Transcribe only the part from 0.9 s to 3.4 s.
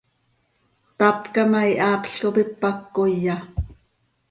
Tapca ma, ihaapl cop ipac coya.